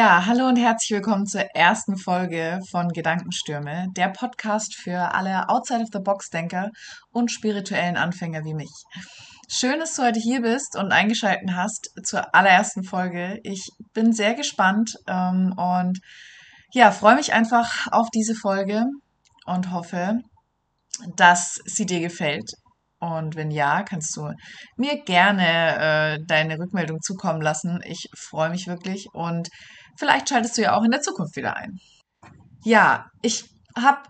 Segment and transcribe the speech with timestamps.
[0.00, 5.82] Ja, hallo und herzlich willkommen zur ersten Folge von Gedankenstürme, der Podcast für alle Outside
[5.82, 6.70] of the Box Denker
[7.10, 8.70] und spirituellen Anfänger wie mich.
[9.50, 13.40] Schön, dass du heute hier bist und eingeschaltet hast zur allerersten Folge.
[13.42, 15.98] Ich bin sehr gespannt ähm, und
[16.72, 18.86] ja, freue mich einfach auf diese Folge
[19.44, 20.20] und hoffe,
[21.16, 22.50] dass sie dir gefällt.
[23.00, 24.30] Und wenn ja, kannst du
[24.76, 27.80] mir gerne äh, deine Rückmeldung zukommen lassen.
[27.84, 29.48] Ich freue mich wirklich und
[29.98, 31.78] vielleicht schaltest du ja auch in der Zukunft wieder ein.
[32.62, 33.44] Ja, ich
[33.76, 34.02] habe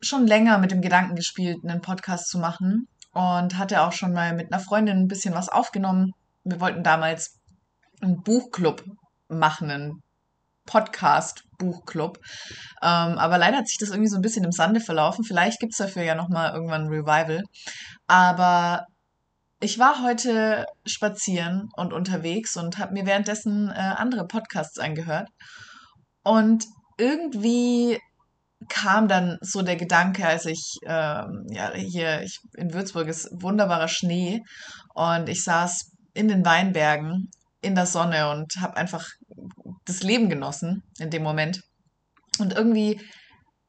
[0.00, 4.34] schon länger mit dem Gedanken gespielt, einen Podcast zu machen und hatte auch schon mal
[4.34, 6.12] mit einer Freundin ein bisschen was aufgenommen.
[6.44, 7.40] Wir wollten damals
[8.00, 8.84] einen Buchclub
[9.28, 10.02] machen, einen
[10.70, 12.18] Podcast-Buchclub.
[12.82, 15.24] Ähm, aber leider hat sich das irgendwie so ein bisschen im Sande verlaufen.
[15.24, 17.42] Vielleicht gibt es dafür ja nochmal irgendwann ein Revival.
[18.06, 18.86] Aber
[19.60, 25.28] ich war heute spazieren und unterwegs und habe mir währenddessen äh, andere Podcasts angehört.
[26.22, 26.64] Und
[26.96, 27.98] irgendwie
[28.68, 33.88] kam dann so der Gedanke, als ich, ähm, ja, hier ich, in Würzburg ist wunderbarer
[33.88, 34.42] Schnee
[34.94, 37.30] und ich saß in den Weinbergen
[37.62, 39.08] in der Sonne und habe einfach
[39.84, 41.62] das Leben genossen in dem Moment.
[42.38, 43.00] Und irgendwie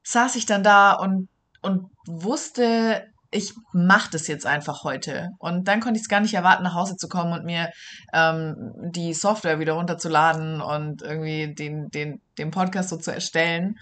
[0.03, 1.29] saß ich dann da und,
[1.61, 5.29] und wusste, ich mache das jetzt einfach heute.
[5.39, 7.71] Und dann konnte ich es gar nicht erwarten, nach Hause zu kommen und mir
[8.13, 8.55] ähm,
[8.93, 13.77] die Software wieder runterzuladen und irgendwie den, den, den Podcast so zu erstellen.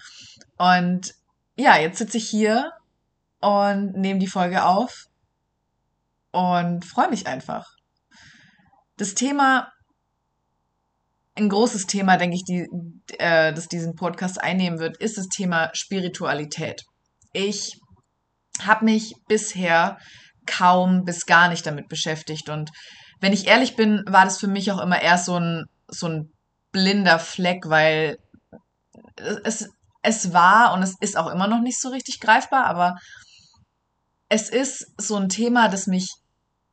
[0.57, 1.13] Und
[1.55, 2.71] ja, jetzt sitze ich hier
[3.41, 5.05] und nehme die Folge auf
[6.31, 7.75] und freue mich einfach.
[8.97, 9.71] Das Thema
[11.35, 12.67] ein großes Thema, denke ich, die,
[13.17, 16.83] äh, das diesen Podcast einnehmen wird, ist das Thema Spiritualität.
[17.33, 17.79] Ich
[18.61, 19.97] habe mich bisher
[20.45, 22.71] kaum bis gar nicht damit beschäftigt und
[23.21, 26.31] wenn ich ehrlich bin, war das für mich auch immer eher so ein, so ein
[26.71, 28.17] blinder Fleck, weil
[29.43, 29.69] es,
[30.01, 32.95] es war und es ist auch immer noch nicht so richtig greifbar, aber
[34.29, 36.07] es ist so ein Thema, das mich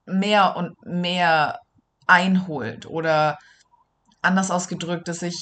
[0.05, 1.59] mehr und mehr
[2.07, 3.39] einholt oder
[4.27, 5.37] anders ausgedrückt, dass ich,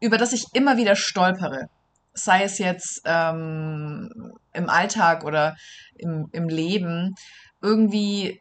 [0.00, 1.66] über das ich immer wieder stolpere.
[2.14, 4.10] Sei es jetzt ähm,
[4.52, 5.56] im Alltag oder
[5.96, 7.14] im, im Leben,
[7.62, 8.40] irgendwie,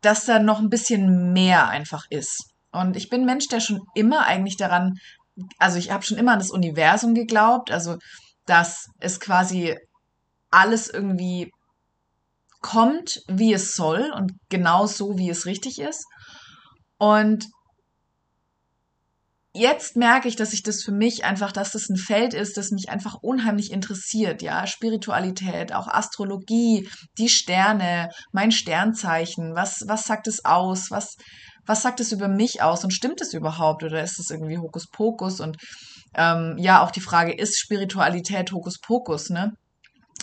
[0.00, 2.50] dass da noch ein bisschen mehr einfach ist.
[2.72, 4.94] Und ich bin Mensch, der schon immer eigentlich daran,
[5.58, 7.98] also ich habe schon immer an das Universum geglaubt, also
[8.46, 9.76] dass es quasi
[10.50, 11.50] alles irgendwie
[12.60, 16.04] kommt, wie es soll und genau so, wie es richtig ist.
[16.98, 17.46] Und
[19.52, 22.70] jetzt merke ich, dass ich das für mich einfach, dass das ein Feld ist, das
[22.70, 26.88] mich einfach unheimlich interessiert, ja, Spiritualität, auch Astrologie,
[27.18, 31.16] die Sterne, mein Sternzeichen, was, was sagt es aus, was,
[31.66, 32.84] was sagt es über mich aus?
[32.84, 35.40] Und stimmt es überhaupt oder ist es irgendwie Hokuspokus?
[35.40, 35.56] Und
[36.14, 39.52] ähm, ja, auch die Frage, ist Spiritualität Hokuspokus, ne?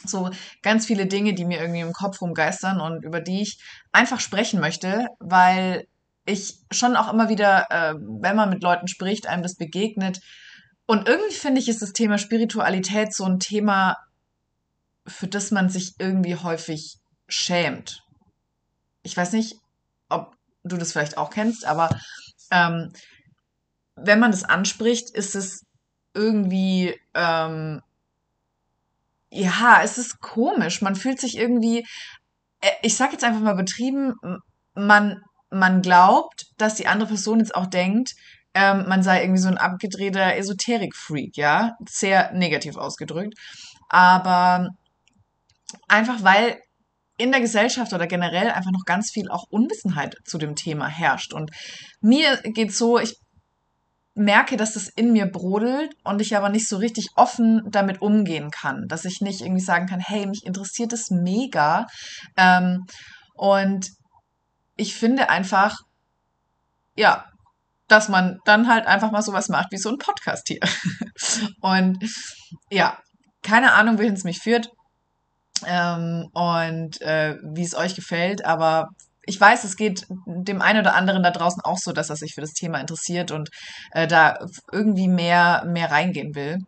[0.06, 0.30] So
[0.62, 3.58] ganz viele Dinge, die mir irgendwie im Kopf rumgeistern und über die ich
[3.92, 5.86] einfach sprechen möchte, weil
[6.28, 10.20] ich schon auch immer wieder, äh, wenn man mit Leuten spricht, einem das begegnet.
[10.86, 13.98] Und irgendwie finde ich, ist das Thema Spiritualität so ein Thema,
[15.08, 16.98] für das man sich irgendwie häufig
[17.30, 18.04] schämt.
[19.04, 19.56] Ich weiß nicht,
[20.10, 21.90] ob du das vielleicht auch kennst, aber
[22.52, 22.92] ähm,
[23.96, 25.66] wenn man das anspricht, ist es
[26.14, 27.82] irgendwie, ähm,
[29.32, 30.82] ja, es ist komisch.
[30.82, 31.86] Man fühlt sich irgendwie,
[32.60, 34.14] äh, ich sag jetzt einfach mal betrieben,
[34.76, 38.14] man man glaubt, dass die andere Person jetzt auch denkt,
[38.54, 43.36] ähm, man sei irgendwie so ein abgedrehter Esoterik-Freak, ja, sehr negativ ausgedrückt.
[43.90, 44.70] Aber
[45.88, 46.60] einfach weil
[47.18, 51.34] in der Gesellschaft oder generell einfach noch ganz viel auch Unwissenheit zu dem Thema herrscht.
[51.34, 51.52] Und
[52.02, 53.18] mir geht's so, ich
[54.14, 58.50] merke, dass das in mir brodelt und ich aber nicht so richtig offen damit umgehen
[58.52, 58.88] kann.
[58.88, 61.86] Dass ich nicht irgendwie sagen kann, hey, mich interessiert das mega.
[62.36, 62.86] Ähm,
[63.36, 63.90] und
[64.78, 65.76] ich finde einfach,
[66.96, 67.26] ja,
[67.88, 70.60] dass man dann halt einfach mal sowas macht wie so ein Podcast hier.
[71.62, 71.98] und
[72.70, 72.98] ja,
[73.44, 74.70] keine Ahnung, wohin es mich führt
[75.66, 78.90] ähm, und äh, wie es euch gefällt, aber
[79.30, 82.34] ich weiß, es geht dem einen oder anderen da draußen auch so, dass er sich
[82.34, 83.50] für das Thema interessiert und
[83.92, 84.40] äh, da
[84.72, 86.60] irgendwie mehr, mehr reingehen will.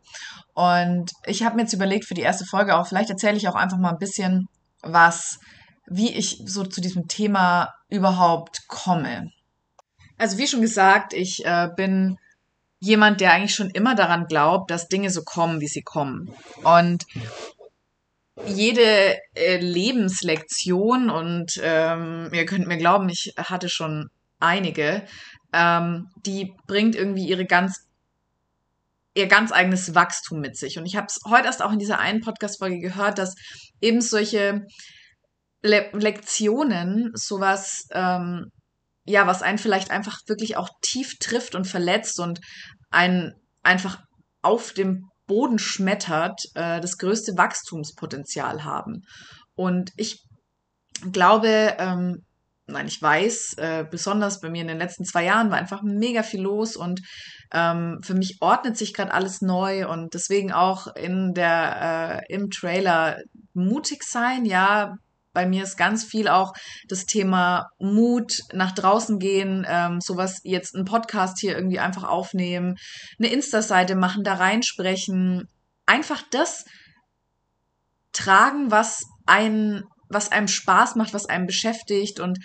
[0.54, 3.56] Und ich habe mir jetzt überlegt für die erste Folge auch, vielleicht erzähle ich auch
[3.56, 4.50] einfach mal ein bisschen,
[4.82, 5.40] was
[5.90, 9.32] wie ich so zu diesem Thema überhaupt komme.
[10.18, 12.18] Also wie schon gesagt, ich äh, bin
[12.80, 16.34] jemand, der eigentlich schon immer daran glaubt, dass Dinge so kommen, wie sie kommen.
[16.64, 17.06] Und
[18.46, 24.10] jede äh, Lebenslektion, und ähm, ihr könnt mir glauben, ich hatte schon
[24.40, 25.04] einige,
[25.52, 27.86] ähm, die bringt irgendwie ihre ganz
[29.16, 30.78] ihr ganz eigenes Wachstum mit sich.
[30.78, 33.36] Und ich habe es heute erst auch in dieser einen Podcast-Folge gehört, dass
[33.82, 34.66] eben solche
[35.62, 38.46] Le Lektionen, sowas, ähm,
[39.06, 42.40] ja, was einen vielleicht einfach wirklich auch tief trifft und verletzt und
[42.92, 43.34] einen
[43.64, 44.02] einfach
[44.42, 49.04] auf dem Boden schmettert, äh, das größte Wachstumspotenzial haben.
[49.56, 50.24] Und ich
[51.12, 52.26] glaube, ähm,
[52.68, 56.24] nein, ich weiß, äh, besonders bei mir in den letzten zwei Jahren war einfach mega
[56.24, 57.02] viel los und
[57.52, 62.50] ähm, für mich ordnet sich gerade alles neu und deswegen auch in der äh, im
[62.50, 63.18] Trailer
[63.54, 64.96] mutig sein, ja.
[65.40, 66.52] Bei mir ist ganz viel auch
[66.90, 72.76] das Thema Mut, nach draußen gehen, ähm, sowas jetzt einen Podcast hier irgendwie einfach aufnehmen,
[73.18, 75.48] eine Insta-Seite machen, da reinsprechen,
[75.86, 76.66] einfach das
[78.12, 82.40] tragen, was einen was einem Spaß macht, was einem beschäftigt und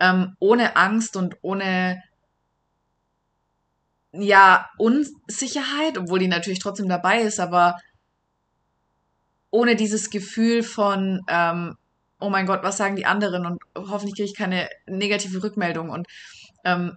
[0.00, 2.02] ähm, ohne Angst und ohne
[4.10, 7.76] ja Unsicherheit, obwohl die natürlich trotzdem dabei ist, aber
[9.50, 11.76] ohne dieses Gefühl von ähm,
[12.20, 16.06] oh mein Gott, was sagen die anderen und hoffentlich kriege ich keine negative Rückmeldung und
[16.64, 16.96] ähm,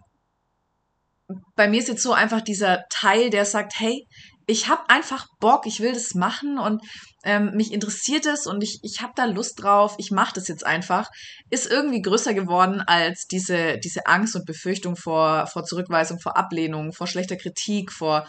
[1.55, 4.07] bei mir ist jetzt so einfach dieser Teil, der sagt, hey,
[4.49, 6.81] ich habe einfach Bock, ich will das machen und
[7.25, 10.65] ähm, mich interessiert es und ich, ich habe da Lust drauf, ich mache das jetzt
[10.65, 11.09] einfach,
[11.49, 16.93] ist irgendwie größer geworden als diese, diese Angst und Befürchtung vor, vor Zurückweisung, vor Ablehnung,
[16.93, 18.25] vor schlechter Kritik, vor,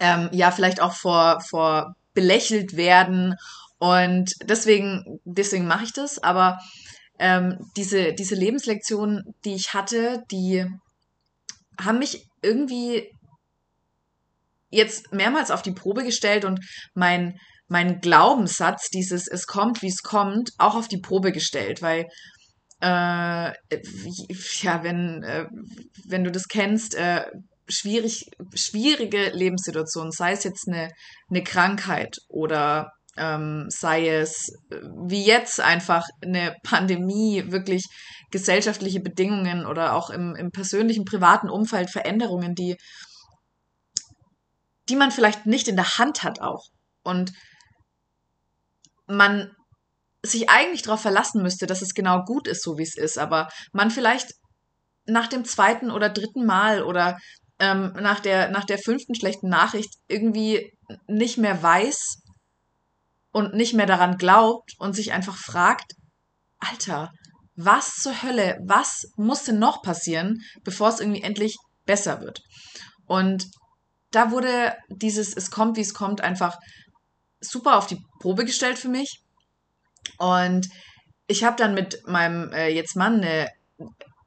[0.00, 3.34] ähm, ja, vielleicht auch vor, vor belächelt werden.
[3.78, 6.22] Und deswegen, deswegen mache ich das.
[6.22, 6.58] Aber
[7.18, 10.64] ähm, diese, diese Lebenslektionen, die ich hatte, die
[11.78, 13.10] haben mich irgendwie
[14.70, 16.60] jetzt mehrmals auf die Probe gestellt und
[16.94, 17.38] mein,
[17.68, 22.06] mein Glaubenssatz, dieses es kommt, wie es kommt, auch auf die Probe gestellt, weil
[22.80, 23.52] äh,
[24.62, 25.46] ja, wenn, äh,
[26.06, 27.24] wenn du das kennst, äh,
[27.68, 30.90] schwierig, schwierige Lebenssituationen, sei es jetzt eine,
[31.30, 34.76] eine Krankheit oder ähm, sei es äh,
[35.06, 37.86] wie jetzt einfach eine Pandemie, wirklich
[38.30, 42.76] gesellschaftliche Bedingungen oder auch im, im persönlichen, privaten Umfeld Veränderungen, die
[44.88, 46.66] die man vielleicht nicht in der Hand hat auch.
[47.02, 47.32] Und
[49.06, 49.50] man
[50.22, 53.48] sich eigentlich darauf verlassen müsste, dass es genau gut ist, so wie es ist, aber
[53.72, 54.32] man vielleicht
[55.06, 57.18] nach dem zweiten oder dritten Mal oder
[57.58, 60.72] ähm, nach, der, nach der fünften schlechten Nachricht irgendwie
[61.06, 62.23] nicht mehr weiß
[63.34, 65.96] und nicht mehr daran glaubt und sich einfach fragt,
[66.60, 67.10] Alter,
[67.56, 72.40] was zur Hölle, was muss denn noch passieren, bevor es irgendwie endlich besser wird?
[73.06, 73.48] Und
[74.12, 76.56] da wurde dieses Es kommt, wie es kommt, einfach
[77.40, 79.20] super auf die Probe gestellt für mich.
[80.18, 80.68] Und
[81.26, 83.48] ich habe dann mit meinem äh, jetzt Mann eine,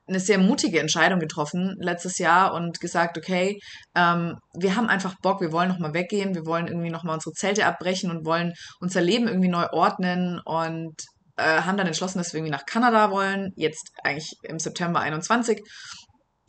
[0.07, 3.59] eine sehr mutige Entscheidung getroffen letztes Jahr und gesagt, okay,
[3.95, 7.65] ähm, wir haben einfach Bock, wir wollen nochmal weggehen, wir wollen irgendwie nochmal unsere Zelte
[7.65, 10.95] abbrechen und wollen unser Leben irgendwie neu ordnen und
[11.37, 15.61] äh, haben dann entschlossen, dass wir irgendwie nach Kanada wollen, jetzt eigentlich im September 21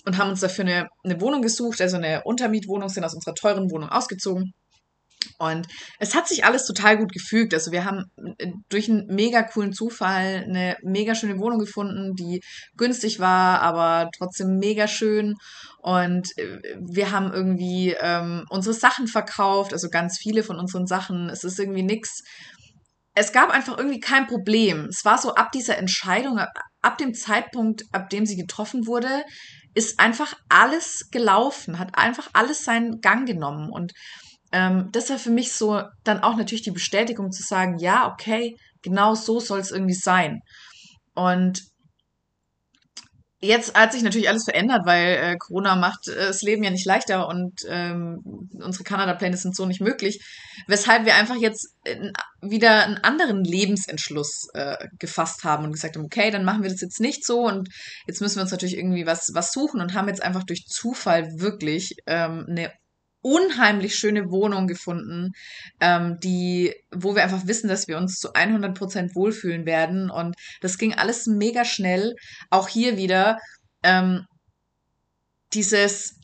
[0.06, 3.70] und haben uns dafür eine, eine Wohnung gesucht, also eine Untermietwohnung, sind aus unserer teuren
[3.70, 4.53] Wohnung ausgezogen.
[5.39, 5.67] Und
[5.98, 7.55] es hat sich alles total gut gefügt.
[7.55, 8.05] Also wir haben
[8.39, 12.41] äh, durch einen mega coolen Zufall eine mega schöne Wohnung gefunden, die
[12.77, 15.34] günstig war, aber trotzdem mega schön.
[15.79, 21.29] Und äh, wir haben irgendwie ähm, unsere Sachen verkauft, also ganz viele von unseren Sachen.
[21.31, 22.22] Es ist irgendwie nichts.
[23.15, 24.87] Es gab einfach irgendwie kein Problem.
[24.87, 26.39] Es war so ab dieser Entscheidung,
[26.82, 29.25] ab dem Zeitpunkt, ab dem sie getroffen wurde,
[29.75, 33.70] ist einfach alles gelaufen, hat einfach alles seinen Gang genommen.
[33.70, 33.93] Und
[34.52, 38.56] ähm, das war für mich so dann auch natürlich die Bestätigung zu sagen, ja, okay,
[38.82, 40.40] genau so soll es irgendwie sein.
[41.14, 41.62] Und
[43.40, 46.86] Jetzt hat sich natürlich alles verändert, weil äh, Corona macht äh, das Leben ja nicht
[46.86, 48.20] leichter und ähm,
[48.52, 50.20] unsere Kanada-Pläne sind so nicht möglich,
[50.67, 56.05] weshalb wir einfach jetzt in, wieder einen anderen Lebensentschluss äh, gefasst haben und gesagt haben,
[56.05, 57.69] okay, dann machen wir das jetzt nicht so und
[58.08, 61.28] jetzt müssen wir uns natürlich irgendwie was, was suchen und haben jetzt einfach durch Zufall
[61.38, 62.72] wirklich ähm, eine
[63.20, 65.32] unheimlich schöne Wohnung gefunden,
[65.81, 70.10] ähm, die, wo wir einfach wissen, dass wir uns zu 100 Prozent wohlfühlen werden.
[70.10, 72.15] Und das ging alles mega schnell.
[72.51, 73.39] Auch hier wieder
[73.82, 74.25] ähm,
[75.53, 76.17] dieses,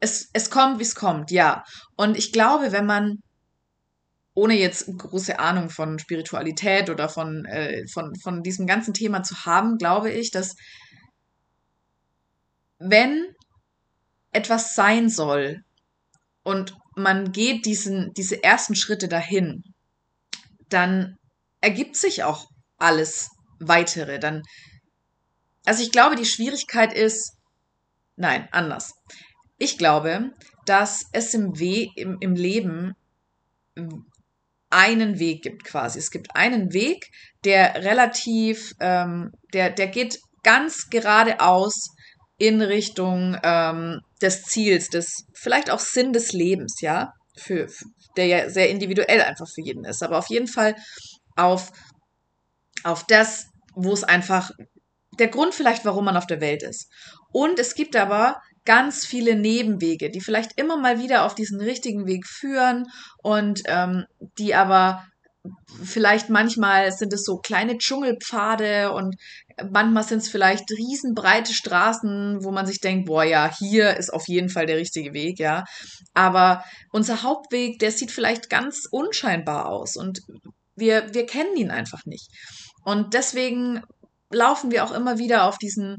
[0.00, 1.64] es, es kommt, wie es kommt, ja.
[1.96, 3.18] Und ich glaube, wenn man
[4.34, 9.44] ohne jetzt große Ahnung von Spiritualität oder von, äh, von, von diesem ganzen Thema zu
[9.44, 10.54] haben, glaube ich, dass
[12.78, 13.26] wenn
[14.30, 15.64] etwas sein soll,
[16.48, 19.62] und man geht diesen, diese ersten Schritte dahin,
[20.70, 21.18] dann
[21.60, 22.46] ergibt sich auch
[22.78, 23.28] alles
[23.60, 24.18] weitere.
[24.18, 24.42] Dann,
[25.66, 27.36] also ich glaube, die Schwierigkeit ist,
[28.16, 28.94] nein, anders.
[29.58, 30.30] ich glaube,
[30.64, 32.94] dass es im, We im, im Leben
[34.70, 35.98] einen Weg gibt quasi.
[35.98, 37.10] Es gibt einen Weg,
[37.44, 41.90] der relativ, ähm, der, der geht ganz geradeaus
[42.38, 47.68] in Richtung ähm, des Ziels, des vielleicht auch Sinn des Lebens, ja, für,
[48.16, 50.74] der ja sehr individuell einfach für jeden ist, aber auf jeden Fall
[51.36, 51.70] auf,
[52.82, 54.50] auf das, wo es einfach
[55.18, 56.90] der Grund vielleicht, warum man auf der Welt ist.
[57.32, 62.06] Und es gibt aber ganz viele Nebenwege, die vielleicht immer mal wieder auf diesen richtigen
[62.06, 62.86] Weg führen
[63.22, 64.04] und ähm,
[64.38, 65.04] die aber
[65.82, 69.16] vielleicht manchmal sind es so kleine Dschungelpfade und
[69.70, 74.28] manchmal sind es vielleicht riesenbreite Straßen, wo man sich denkt, boah, ja, hier ist auf
[74.28, 75.64] jeden Fall der richtige Weg, ja.
[76.14, 80.20] Aber unser Hauptweg, der sieht vielleicht ganz unscheinbar aus und
[80.76, 82.28] wir, wir kennen ihn einfach nicht.
[82.84, 83.82] Und deswegen
[84.30, 85.98] laufen wir auch immer wieder auf diesen,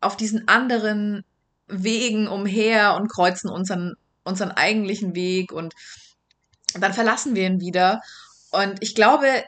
[0.00, 1.24] auf diesen anderen
[1.66, 5.74] Wegen umher und kreuzen unseren, unseren eigentlichen Weg und
[6.74, 8.00] dann verlassen wir ihn wieder.
[8.52, 9.44] Und ich glaube,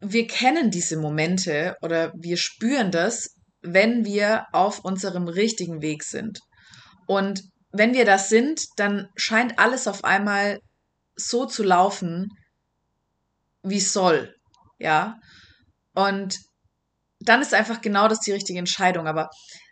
[0.00, 6.40] wir kennen diese Momente oder wir spüren das, wenn wir auf unserem richtigen Weg sind.
[7.06, 7.42] Und
[7.72, 10.58] wenn wir das sind, dann scheint alles auf einmal
[11.16, 12.28] so zu laufen,
[13.62, 14.34] wie soll.
[14.78, 15.16] Ja.
[15.94, 16.38] Und
[17.20, 19.06] dann ist einfach genau das die richtige Entscheidung.
[19.06, 19.28] Aber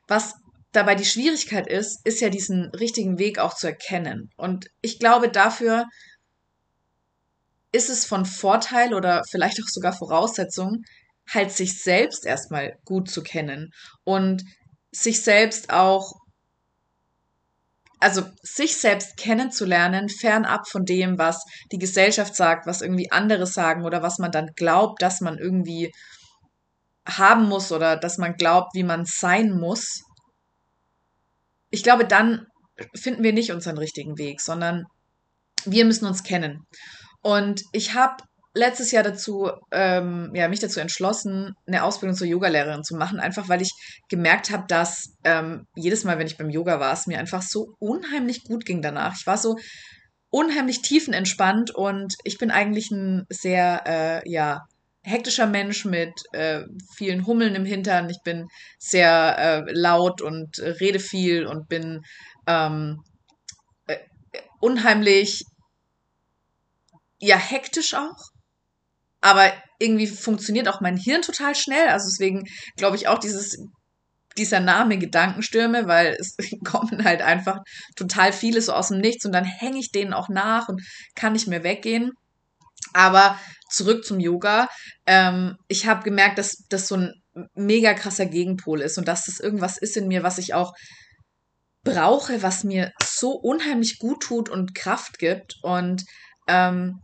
[0.06, 0.34] was
[0.72, 4.28] dabei die Schwierigkeit ist, ist ja diesen richtigen Weg auch zu erkennen.
[4.36, 5.86] Und ich glaube, dafür
[7.72, 10.82] ist es von Vorteil oder vielleicht auch sogar Voraussetzung,
[11.30, 13.70] halt sich selbst erstmal gut zu kennen
[14.04, 14.42] und
[14.90, 16.12] sich selbst auch,
[18.00, 23.84] also sich selbst kennenzulernen, fernab von dem, was die Gesellschaft sagt, was irgendwie andere sagen
[23.84, 25.92] oder was man dann glaubt, dass man irgendwie
[27.06, 30.02] haben muss oder dass man glaubt, wie man sein muss,
[31.70, 32.46] ich glaube, dann
[32.94, 34.84] finden wir nicht unseren richtigen Weg, sondern
[35.64, 36.64] wir müssen uns kennen.
[37.22, 38.16] Und ich habe
[38.54, 43.48] letztes Jahr dazu, ähm, ja, mich dazu entschlossen, eine Ausbildung zur Yogalehrerin zu machen, einfach
[43.48, 43.70] weil ich
[44.08, 47.74] gemerkt habe, dass ähm, jedes Mal, wenn ich beim Yoga war, es mir einfach so
[47.78, 49.14] unheimlich gut ging danach.
[49.18, 49.56] Ich war so
[50.30, 54.60] unheimlich tiefenentspannt und ich bin eigentlich ein sehr, äh, ja,
[55.02, 56.64] hektischer Mensch mit äh,
[56.96, 58.10] vielen Hummeln im Hintern.
[58.10, 58.46] Ich bin
[58.78, 62.00] sehr äh, laut und rede viel und bin
[62.46, 63.02] ähm,
[63.86, 63.96] äh,
[64.60, 65.44] unheimlich,
[67.18, 68.28] ja, hektisch auch.
[69.20, 71.88] Aber irgendwie funktioniert auch mein Hirn total schnell.
[71.88, 72.44] Also deswegen
[72.76, 73.58] glaube ich auch dieses,
[74.36, 77.58] dieser Name Gedankenstürme, weil es kommen halt einfach
[77.96, 80.82] total viele so aus dem Nichts und dann hänge ich denen auch nach und
[81.14, 82.12] kann nicht mehr weggehen.
[82.94, 83.38] Aber
[83.70, 84.68] zurück zum Yoga.
[85.06, 87.12] Ähm, ich habe gemerkt, dass das so ein
[87.54, 90.72] mega krasser Gegenpol ist und dass das irgendwas ist in mir, was ich auch
[91.84, 95.56] brauche, was mir so unheimlich gut tut und Kraft gibt.
[95.62, 96.04] Und
[96.48, 97.00] ähm,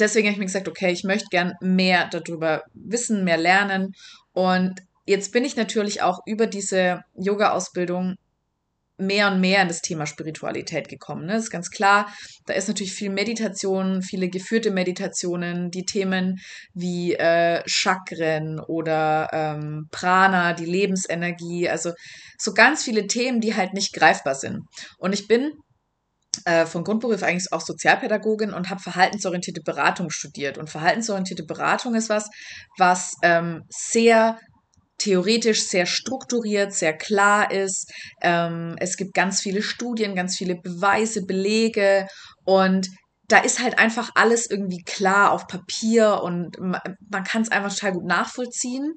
[0.00, 3.92] deswegen habe ich mir gesagt, okay, ich möchte gern mehr darüber wissen, mehr lernen.
[4.32, 8.16] Und jetzt bin ich natürlich auch über diese Yoga-Ausbildung
[8.96, 11.26] mehr und mehr in das Thema Spiritualität gekommen.
[11.26, 11.32] Ne?
[11.32, 12.12] Das ist ganz klar.
[12.46, 16.38] Da ist natürlich viel Meditation, viele geführte Meditationen, die Themen
[16.74, 21.92] wie äh, Chakren oder ähm, Prana, die Lebensenergie, also
[22.38, 24.60] so ganz viele Themen, die halt nicht greifbar sind.
[24.98, 25.50] Und ich bin
[26.66, 30.58] von Grundberuf eigentlich auch Sozialpädagogin und habe verhaltensorientierte Beratung studiert.
[30.58, 32.28] Und verhaltensorientierte Beratung ist was,
[32.78, 34.38] was ähm, sehr
[34.98, 37.92] theoretisch sehr strukturiert, sehr klar ist.
[38.22, 42.06] Ähm, es gibt ganz viele Studien, ganz viele Beweise, Belege
[42.44, 42.88] und
[43.28, 47.72] da ist halt einfach alles irgendwie klar auf Papier und man, man kann es einfach
[47.74, 48.94] total gut nachvollziehen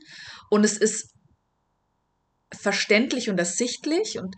[0.50, 1.14] und es ist
[2.54, 4.36] verständlich und ersichtlich und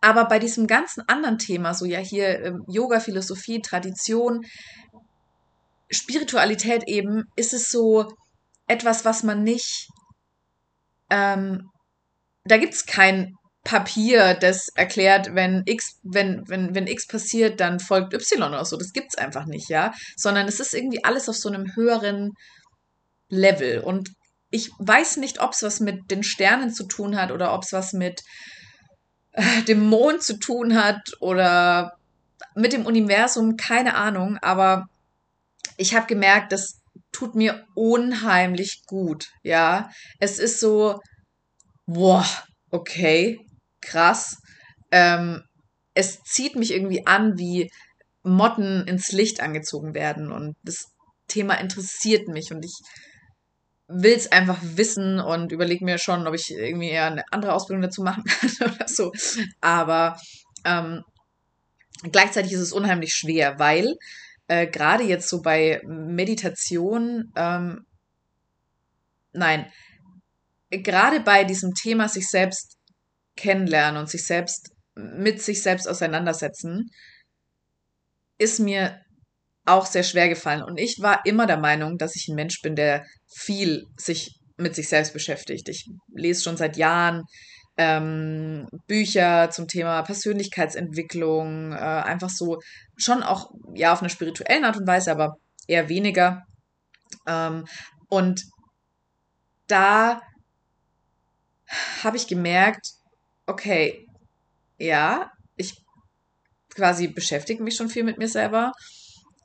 [0.00, 4.44] aber bei diesem ganzen anderen Thema, so ja hier ähm, Yoga, Philosophie, Tradition,
[5.90, 8.12] Spiritualität eben, ist es so
[8.66, 9.88] etwas, was man nicht
[11.10, 11.70] ähm,
[12.44, 18.14] da gibt's kein Papier, das erklärt, wenn X, wenn, wenn, wenn X passiert, dann folgt
[18.14, 18.76] Y oder so.
[18.76, 19.92] Das gibt's einfach nicht, ja.
[20.16, 22.32] Sondern es ist irgendwie alles auf so einem höheren
[23.28, 23.80] Level.
[23.80, 24.10] Und
[24.50, 27.72] ich weiß nicht, ob es was mit den Sternen zu tun hat oder ob es
[27.72, 28.22] was mit
[29.68, 31.96] dem Mond zu tun hat oder
[32.54, 34.38] mit dem Universum, keine Ahnung.
[34.42, 34.88] Aber
[35.76, 36.80] ich habe gemerkt, dass
[37.12, 39.90] tut mir unheimlich gut, ja.
[40.18, 41.00] Es ist so,
[41.86, 42.26] boah,
[42.70, 43.40] okay,
[43.80, 44.36] krass.
[44.90, 45.42] Ähm,
[45.94, 47.70] es zieht mich irgendwie an, wie
[48.22, 50.92] Motten ins Licht angezogen werden und das
[51.28, 52.74] Thema interessiert mich und ich
[53.88, 57.82] will es einfach wissen und überlege mir schon, ob ich irgendwie eher eine andere Ausbildung
[57.82, 58.22] dazu machen
[58.58, 59.12] kann oder so.
[59.60, 60.18] Aber
[60.64, 61.02] ähm,
[62.02, 63.96] Gleichzeitig ist es unheimlich schwer, weil
[64.46, 67.86] äh, gerade jetzt so bei Meditation, ähm,
[69.32, 69.70] nein,
[70.70, 72.76] gerade bei diesem Thema sich selbst
[73.36, 76.90] kennenlernen und sich selbst mit sich selbst auseinandersetzen,
[78.38, 79.00] ist mir
[79.68, 80.62] auch sehr schwer gefallen.
[80.62, 84.74] Und ich war immer der Meinung, dass ich ein Mensch bin, der viel sich mit
[84.74, 85.68] sich selbst beschäftigt.
[85.68, 87.22] Ich lese schon seit Jahren
[87.76, 92.58] ähm, Bücher zum Thema Persönlichkeitsentwicklung, äh, einfach so
[92.96, 95.36] schon auch ja auf einer spirituellen Art und Weise, aber
[95.68, 96.42] eher weniger.
[97.26, 97.66] Ähm,
[98.08, 98.42] und
[99.68, 100.20] da
[102.02, 102.86] habe ich gemerkt,
[103.46, 104.06] okay,
[104.78, 105.74] ja, ich
[106.70, 108.72] quasi beschäftige mich schon viel mit mir selber,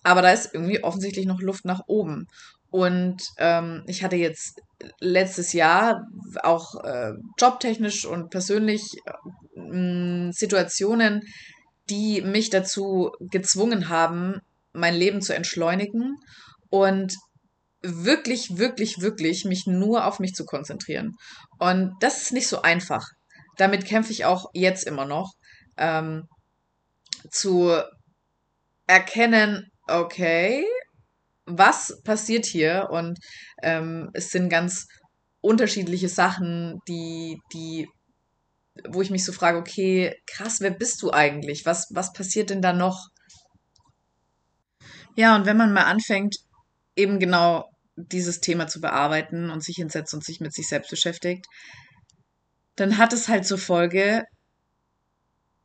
[0.04, 2.28] aber da ist irgendwie offensichtlich noch Luft nach oben.
[2.70, 4.60] Und ähm, ich hatte jetzt
[5.00, 6.08] letztes Jahr
[6.42, 11.22] auch äh, jobtechnisch und persönlich äh, Situationen,
[11.90, 14.40] die mich dazu gezwungen haben,
[14.74, 16.18] mein Leben zu entschleunigen
[16.70, 17.16] und
[17.82, 21.12] wirklich, wirklich, wirklich mich nur auf mich zu konzentrieren.
[21.60, 23.06] Und das ist nicht so einfach.
[23.58, 25.34] Damit kämpfe ich auch jetzt immer noch.
[25.78, 26.24] Ähm,
[27.30, 27.72] zu
[28.88, 30.66] erkennen, okay,
[31.46, 32.88] was passiert hier?
[32.92, 33.20] Und
[33.62, 34.88] ähm, es sind ganz
[35.42, 37.88] unterschiedliche Sachen, die, die,
[38.88, 41.66] wo ich mich so frage, okay, krass, wer bist du eigentlich?
[41.66, 43.08] Was, was passiert denn da noch?
[45.16, 46.38] Ja, und wenn man mal anfängt,
[46.96, 51.46] eben genau dieses Thema zu bearbeiten und sich hinsetzt und sich mit sich selbst beschäftigt,
[52.76, 54.24] dann hat es halt zur Folge,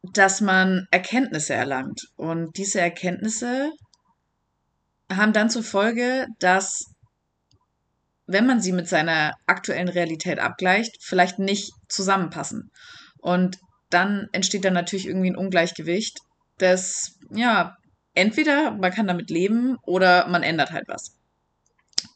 [0.03, 2.03] dass man Erkenntnisse erlangt.
[2.17, 3.71] Und diese Erkenntnisse
[5.11, 6.85] haben dann zur Folge, dass
[8.27, 12.71] wenn man sie mit seiner aktuellen Realität abgleicht, vielleicht nicht zusammenpassen.
[13.19, 16.21] Und dann entsteht dann natürlich irgendwie ein Ungleichgewicht,
[16.59, 17.77] das, ja,
[18.15, 21.17] entweder man kann damit leben oder man ändert halt was.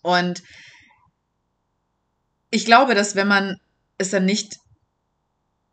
[0.03, 0.43] Und
[2.51, 3.57] ich glaube, dass wenn man
[3.97, 4.57] es dann nicht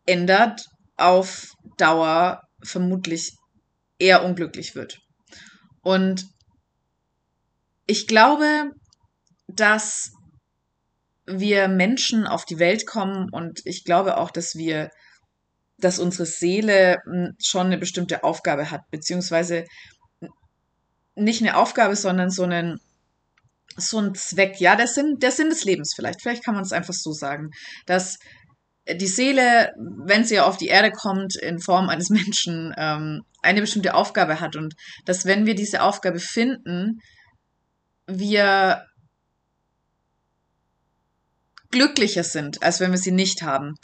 [0.06, 3.32] ändert, auf Dauer vermutlich
[3.98, 5.00] eher unglücklich wird.
[5.82, 6.26] Und
[7.90, 8.70] ich glaube,
[9.48, 10.12] dass
[11.26, 14.90] wir Menschen auf die Welt kommen und ich glaube auch, dass wir,
[15.76, 19.64] dass unsere Seele hm, schon eine bestimmte Aufgabe hat, beziehungsweise
[21.16, 22.78] nicht eine Aufgabe, sondern so einen,
[23.76, 26.22] so ein Zweck, ja, der Sinn, der Sinn des Lebens vielleicht.
[26.22, 27.50] Vielleicht kann man es einfach so sagen,
[27.86, 28.18] dass
[28.88, 29.72] die Seele,
[30.04, 34.54] wenn sie auf die Erde kommt in Form eines Menschen, ähm, eine bestimmte Aufgabe hat
[34.54, 34.74] und
[35.06, 37.00] dass wenn wir diese Aufgabe finden,
[38.18, 38.84] wir
[41.70, 43.74] glücklicher sind, als wenn wir sie nicht haben.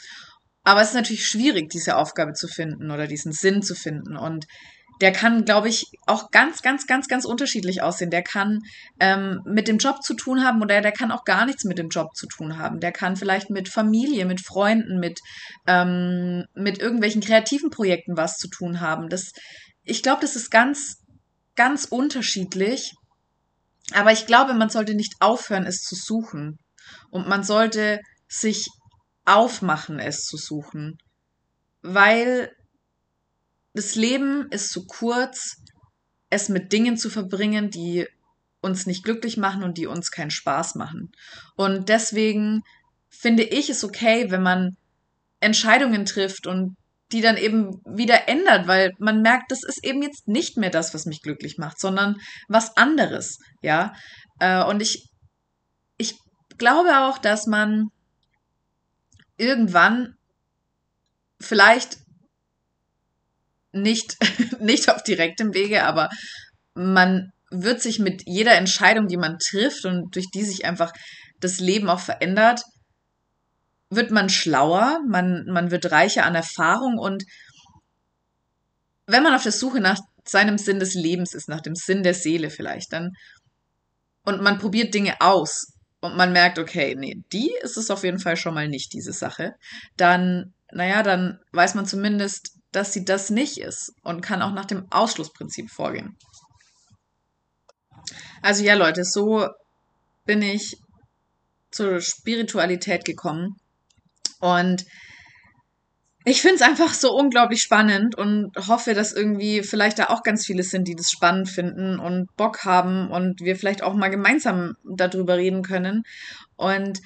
[0.63, 4.17] Aber es ist natürlich schwierig, diese Aufgabe zu finden oder diesen Sinn zu finden.
[4.17, 4.45] Und
[4.99, 8.09] der kann, glaube ich, auch ganz, ganz, ganz, ganz unterschiedlich aussehen.
[8.09, 8.59] Der kann
[8.99, 11.89] ähm, mit dem Job zu tun haben oder der kann auch gar nichts mit dem
[11.89, 12.79] Job zu tun haben.
[12.79, 15.19] Der kann vielleicht mit Familie, mit Freunden, mit,
[15.67, 19.09] ähm, mit irgendwelchen kreativen Projekten was zu tun haben.
[19.09, 19.31] Das,
[19.83, 20.97] ich glaube, das ist ganz,
[21.55, 22.93] ganz unterschiedlich.
[23.93, 26.59] Aber ich glaube, man sollte nicht aufhören, es zu suchen.
[27.09, 28.67] Und man sollte sich
[29.25, 30.97] aufmachen, es zu suchen.
[31.81, 32.51] Weil
[33.73, 35.57] das Leben ist zu kurz,
[36.29, 38.07] es mit Dingen zu verbringen, die
[38.61, 41.11] uns nicht glücklich machen und die uns keinen Spaß machen.
[41.55, 42.63] Und deswegen
[43.09, 44.77] finde ich es okay, wenn man
[45.39, 46.75] Entscheidungen trifft und
[47.11, 50.93] die dann eben wieder ändert, weil man merkt, das ist eben jetzt nicht mehr das,
[50.93, 52.17] was mich glücklich macht, sondern
[52.47, 53.93] was anderes, ja.
[54.39, 55.09] Äh, und ich,
[55.97, 56.17] ich
[56.57, 57.89] glaube auch, dass man
[59.37, 60.15] irgendwann
[61.39, 61.97] vielleicht
[63.71, 64.17] nicht,
[64.59, 66.09] nicht auf direktem Wege, aber
[66.73, 70.91] man wird sich mit jeder Entscheidung, die man trifft und durch die sich einfach
[71.39, 72.61] das Leben auch verändert,
[73.89, 77.23] wird man schlauer, man, man wird reicher an Erfahrung und
[79.05, 82.13] wenn man auf der Suche nach seinem Sinn des Lebens ist, nach dem Sinn der
[82.13, 83.13] Seele vielleicht, dann
[84.23, 88.19] und man probiert Dinge aus und man merkt, okay, nee, die ist es auf jeden
[88.19, 89.55] Fall schon mal nicht, diese Sache,
[89.95, 94.65] dann, naja, dann weiß man zumindest, dass sie das nicht ist und kann auch nach
[94.65, 96.17] dem Ausschlussprinzip vorgehen.
[98.41, 99.47] Also ja, Leute, so
[100.25, 100.77] bin ich
[101.71, 103.55] zur Spiritualität gekommen
[104.39, 104.85] und
[106.25, 110.45] ich finde es einfach so unglaublich spannend und hoffe, dass irgendwie vielleicht da auch ganz
[110.45, 114.73] viele sind, die das spannend finden und Bock haben und wir vielleicht auch mal gemeinsam
[114.83, 116.03] darüber reden können.
[116.57, 116.99] Und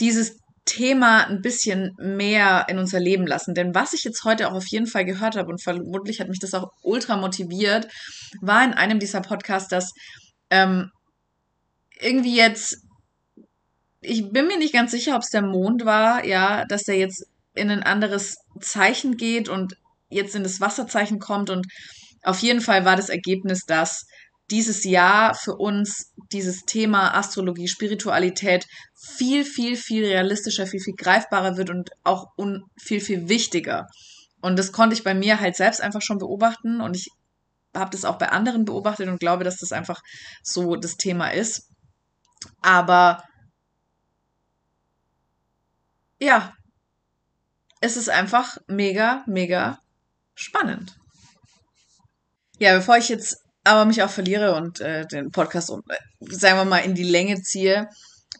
[0.00, 3.54] dieses Thema ein bisschen mehr in unser Leben lassen.
[3.54, 6.40] Denn was ich jetzt heute auch auf jeden Fall gehört habe und vermutlich hat mich
[6.40, 7.88] das auch ultra motiviert,
[8.40, 9.92] war in einem dieser Podcasts, dass
[10.50, 10.90] ähm,
[12.00, 12.78] irgendwie jetzt,
[14.08, 17.26] ich bin mir nicht ganz sicher, ob es der Mond war, ja, dass der jetzt
[17.54, 19.74] in ein anderes Zeichen geht und
[20.08, 21.50] jetzt in das Wasserzeichen kommt.
[21.50, 21.66] Und
[22.22, 24.06] auf jeden Fall war das Ergebnis, dass
[24.50, 31.56] dieses Jahr für uns dieses Thema Astrologie, Spiritualität viel, viel, viel realistischer, viel, viel greifbarer
[31.56, 32.28] wird und auch
[32.80, 33.86] viel, viel wichtiger.
[34.40, 37.08] Und das konnte ich bei mir halt selbst einfach schon beobachten und ich
[37.74, 40.00] habe das auch bei anderen beobachtet und glaube, dass das einfach
[40.42, 41.68] so das Thema ist.
[42.62, 43.22] Aber
[46.20, 46.52] ja,
[47.80, 49.80] es ist einfach mega, mega
[50.34, 50.96] spannend.
[52.58, 56.64] Ja, bevor ich jetzt aber mich auch verliere und äh, den Podcast, äh, sagen wir
[56.64, 57.88] mal, in die Länge ziehe,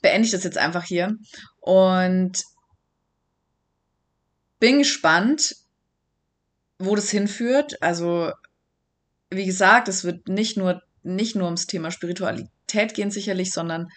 [0.01, 1.17] beende ich das jetzt einfach hier
[1.61, 2.43] und
[4.59, 5.55] bin gespannt,
[6.79, 7.81] wo das hinführt.
[7.83, 8.33] Also,
[9.31, 13.89] wie gesagt, es wird nicht nur, nicht nur ums Thema Spiritualität gehen, sicherlich, sondern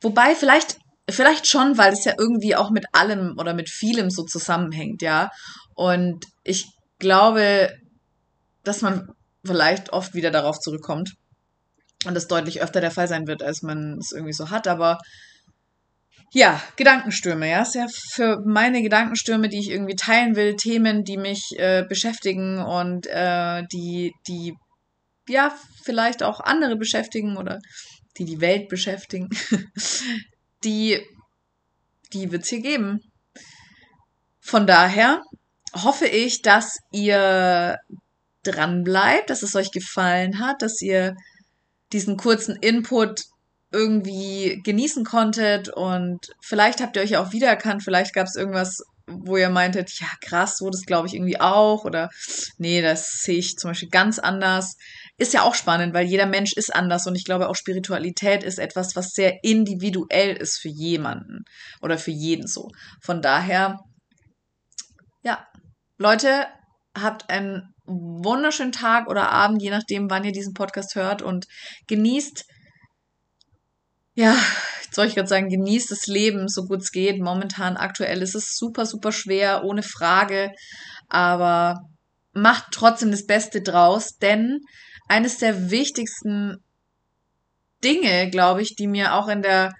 [0.00, 0.78] wobei vielleicht,
[1.12, 5.30] vielleicht schon, weil es ja irgendwie auch mit allem oder mit vielem so zusammenhängt, ja.
[5.74, 6.66] Und ich
[6.98, 7.70] glaube,
[8.64, 9.08] dass man
[9.44, 11.14] vielleicht oft wieder darauf zurückkommt
[12.06, 14.68] und das deutlich öfter der Fall sein wird, als man es irgendwie so hat.
[14.68, 14.98] Aber
[16.32, 21.16] ja, Gedankenstürme, ja, ist ja für meine Gedankenstürme, die ich irgendwie teilen will, Themen, die
[21.16, 24.54] mich äh, beschäftigen und äh, die, die,
[25.28, 27.58] ja, vielleicht auch andere beschäftigen oder
[28.18, 29.28] die die Welt beschäftigen,
[30.64, 31.04] die,
[32.12, 33.00] die wird's hier geben.
[34.40, 35.22] Von daher
[35.74, 37.78] hoffe ich, dass ihr
[38.42, 41.14] dran bleibt, dass es euch gefallen hat, dass ihr
[41.92, 43.22] diesen kurzen Input
[43.72, 49.36] irgendwie genießen konntet und vielleicht habt ihr euch auch wiedererkannt, vielleicht gab es irgendwas, wo
[49.36, 52.10] ihr meintet, ja krass, so das glaube ich irgendwie auch oder
[52.58, 54.76] nee, das sehe ich zum Beispiel ganz anders.
[55.18, 58.58] Ist ja auch spannend, weil jeder Mensch ist anders und ich glaube auch Spiritualität ist
[58.58, 61.44] etwas, was sehr individuell ist für jemanden
[61.82, 62.68] oder für jeden so.
[63.02, 63.78] Von daher,
[65.22, 65.46] ja,
[65.98, 66.46] Leute,
[66.94, 71.46] habt einen wunderschönen Tag oder Abend, je nachdem, wann ihr diesen Podcast hört und
[71.88, 72.44] genießt,
[74.14, 74.36] ja,
[74.90, 77.20] soll ich gerade sagen, genießt das Leben, so gut es geht.
[77.20, 80.52] Momentan aktuell ist es super, super schwer, ohne Frage,
[81.08, 81.80] aber
[82.32, 84.60] macht trotzdem das Beste draus, denn
[85.08, 86.58] eines der wichtigsten
[87.82, 89.74] Dinge, glaube ich, die mir auch in der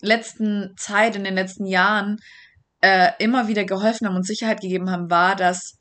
[0.00, 2.16] letzten Zeit, in den letzten Jahren
[2.80, 5.76] äh, immer wieder geholfen haben und Sicherheit gegeben haben, war, dass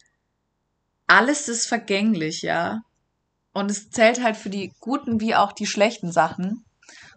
[1.07, 2.79] alles ist vergänglich, ja.
[3.53, 6.65] Und es zählt halt für die guten wie auch die schlechten Sachen.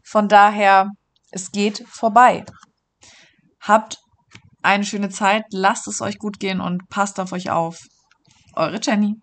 [0.03, 0.89] Von daher,
[1.33, 2.45] es geht vorbei.
[3.61, 3.99] Habt
[4.63, 7.81] eine schöne Zeit, lasst es euch gut gehen und passt auf euch auf.
[8.55, 9.17] Eure Jenny.